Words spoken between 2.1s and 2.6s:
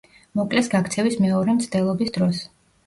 დროს.